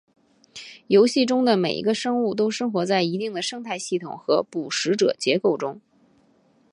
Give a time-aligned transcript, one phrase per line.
[0.87, 5.79] 游戏中的每一个生物都生活在一定的生态系统和捕食者结构中。